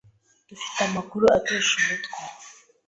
[0.49, 2.17] Dufite amakuru atesha umutwe.